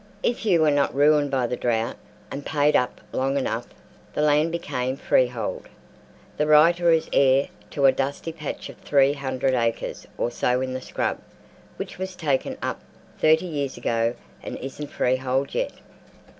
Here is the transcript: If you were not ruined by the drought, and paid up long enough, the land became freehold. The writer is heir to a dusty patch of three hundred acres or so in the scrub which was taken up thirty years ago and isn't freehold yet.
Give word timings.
If 0.23 0.47
you 0.47 0.61
were 0.61 0.71
not 0.71 0.95
ruined 0.95 1.29
by 1.29 1.45
the 1.45 1.55
drought, 1.55 1.95
and 2.31 2.43
paid 2.43 2.75
up 2.75 2.99
long 3.11 3.37
enough, 3.37 3.67
the 4.15 4.23
land 4.23 4.51
became 4.51 4.97
freehold. 4.97 5.69
The 6.37 6.47
writer 6.47 6.89
is 6.89 7.07
heir 7.13 7.49
to 7.69 7.85
a 7.85 7.91
dusty 7.91 8.31
patch 8.33 8.67
of 8.69 8.79
three 8.79 9.13
hundred 9.13 9.53
acres 9.53 10.07
or 10.17 10.31
so 10.31 10.59
in 10.59 10.73
the 10.73 10.81
scrub 10.81 11.19
which 11.77 11.99
was 11.99 12.15
taken 12.15 12.57
up 12.63 12.81
thirty 13.19 13.45
years 13.45 13.77
ago 13.77 14.15
and 14.41 14.57
isn't 14.57 14.87
freehold 14.87 15.53
yet. 15.53 15.73